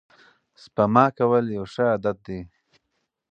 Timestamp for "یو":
1.55-1.65